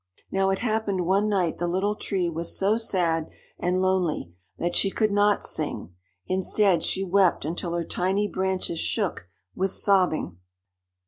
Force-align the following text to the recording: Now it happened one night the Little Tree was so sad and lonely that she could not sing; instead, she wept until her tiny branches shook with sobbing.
Now 0.31 0.49
it 0.49 0.57
happened 0.65 1.05
one 1.05 1.29
night 1.29 1.59
the 1.59 1.67
Little 1.67 1.93
Tree 1.95 2.27
was 2.27 2.57
so 2.57 2.75
sad 2.75 3.29
and 3.59 3.83
lonely 3.83 4.33
that 4.57 4.75
she 4.75 4.89
could 4.89 5.11
not 5.11 5.43
sing; 5.43 5.93
instead, 6.25 6.81
she 6.81 7.03
wept 7.03 7.45
until 7.45 7.73
her 7.73 7.83
tiny 7.85 8.27
branches 8.27 8.79
shook 8.79 9.29
with 9.55 9.69
sobbing. 9.69 10.39